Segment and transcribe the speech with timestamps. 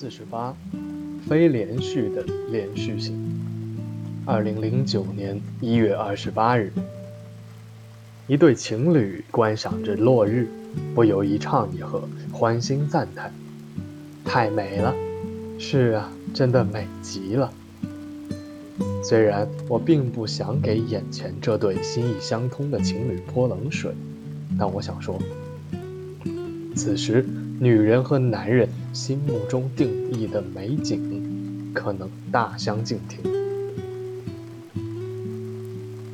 [0.00, 0.54] 四十八，
[1.28, 3.18] 非连续的连续性。
[4.24, 6.70] 二零零九年一月二十八日，
[8.28, 10.46] 一对情侣观赏着落日，
[10.94, 13.32] 不由一唱一和，欢欣赞叹
[14.24, 14.94] ：“太美了
[15.58, 17.52] ！”“是啊，真的美极了。”
[19.02, 23.92] 虽然我并不想给眼前这对心意相通的情侣泼冷水，
[24.56, 25.20] 但我想说，
[26.76, 27.26] 此时。
[27.60, 33.18] 女人和男人心目中定义的美景，可能大相径庭。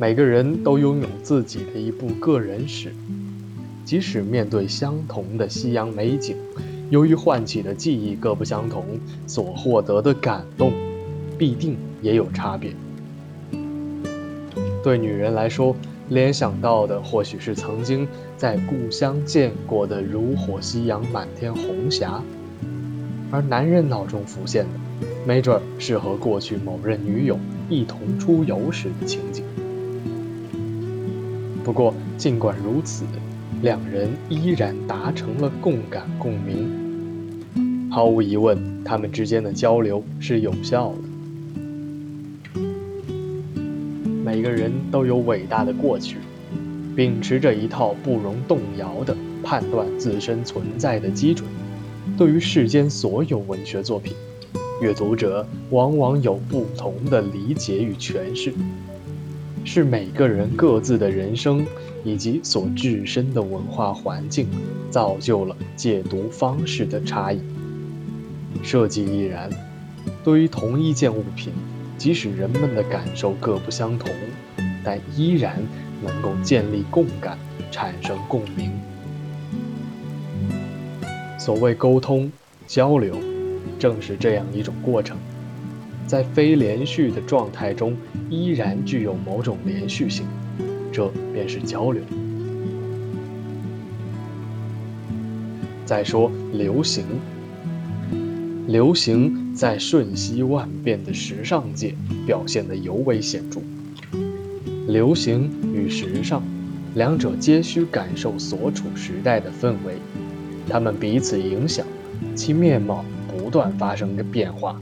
[0.00, 2.92] 每个人都拥有自己的一部个人史，
[3.84, 6.34] 即使面对相同的夕阳美景，
[6.90, 8.84] 由于唤起的记忆各不相同，
[9.28, 10.72] 所获得的感动，
[11.38, 12.72] 必定也有差别。
[14.82, 15.76] 对女人来说，
[16.08, 22.22] 联想到的或许是曾经在故乡见过的如火夕阳、满天红霞，
[23.30, 29.44] 而男人脑中浮现的，没准是和过去某任女友一同出游时的情景。
[31.62, 33.04] 不过，尽管如此，
[33.60, 37.90] 两人依然达成了共感共鸣。
[37.90, 41.07] 毫无疑问，他们之间的交流是有效的。
[44.28, 46.18] 每个人都有伟大的过去，
[46.94, 51.48] 秉持着一套不容动摇的判断自身存在的基准。
[52.14, 54.12] 对于世间所有文学作品，
[54.82, 58.52] 阅读者往往有不同的理解与诠释，
[59.64, 61.64] 是每个人各自的人生
[62.04, 64.46] 以及所置身的文化环境，
[64.90, 67.40] 造就了解读方式的差异。
[68.62, 69.48] 设计亦然，
[70.22, 71.50] 对于同一件物品。
[71.98, 74.08] 即使人们的感受各不相同，
[74.84, 75.60] 但依然
[76.00, 77.36] 能够建立共感，
[77.72, 78.70] 产生共鸣。
[81.36, 82.30] 所谓沟通
[82.68, 83.16] 交流，
[83.80, 85.16] 正是这样一种过程，
[86.06, 87.96] 在非连续的状态中，
[88.30, 90.24] 依然具有某种连续性，
[90.92, 92.00] 这便是交流。
[95.84, 97.04] 再说流行，
[98.68, 99.48] 流行。
[99.58, 101.92] 在瞬息万变的时尚界
[102.24, 103.60] 表现得尤为显著。
[104.86, 106.44] 流行与时尚，
[106.94, 109.94] 两者皆需感受所处时代的氛围，
[110.68, 111.84] 它们彼此影响，
[112.36, 114.80] 其面貌不断发生着变化，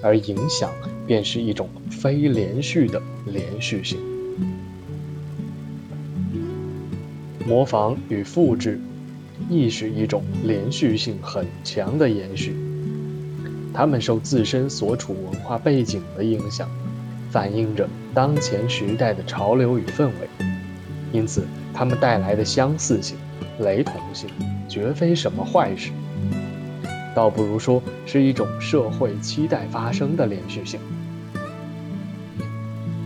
[0.00, 0.70] 而影响
[1.04, 3.98] 便是一种非连续的连续性。
[7.44, 8.78] 模仿与复制，
[9.50, 12.54] 亦是一种连续性很强的延续。
[13.74, 16.68] 他们受自身所处文化背景的影响，
[17.30, 20.46] 反映着当前时代的潮流与氛围，
[21.12, 23.16] 因此他们带来的相似性、
[23.60, 24.28] 雷同性，
[24.68, 25.90] 绝非什么坏事，
[27.14, 30.78] 倒不如说是一种社会期待发生的连续性。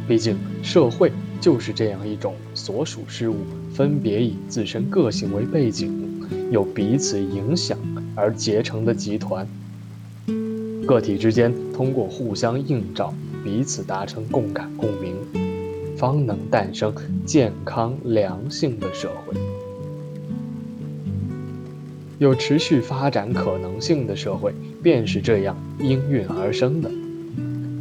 [0.08, 1.10] 毕竟，社会
[1.40, 3.38] 就是这样一种所属事物
[3.72, 7.78] 分别以自身个性为背景，又彼此影响
[8.14, 9.46] 而结成的集团。
[10.86, 15.16] 个体之间通过互相映照，彼此达成共感共鸣，
[15.96, 19.36] 方能诞生健康良性的社会。
[22.18, 26.88] 有持续发展可能性的社会，便是这样应运而生的。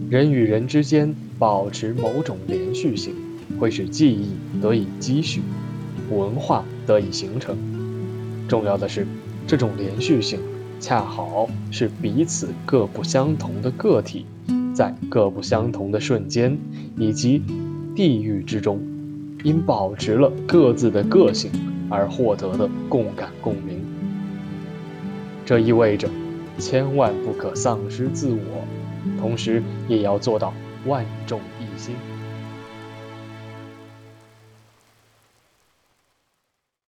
[0.09, 3.13] 人与人之间保持某种连续性，
[3.59, 5.41] 会使记忆得以积蓄，
[6.09, 7.55] 文化得以形成。
[8.47, 9.05] 重要的是，
[9.45, 10.39] 这种连续性。
[10.79, 14.25] 恰好是彼此各不相同的个体，
[14.73, 16.57] 在各不相同的瞬间
[16.97, 17.41] 以及
[17.95, 18.79] 地域之中，
[19.43, 21.49] 因保持了各自的个性
[21.89, 23.79] 而获得的共感共鸣。
[25.45, 26.09] 这意味着，
[26.59, 28.65] 千万不可丧失自我，
[29.19, 30.53] 同时也要做到
[30.85, 31.95] 万众一心。